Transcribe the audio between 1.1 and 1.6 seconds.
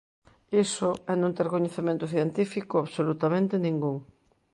é non ter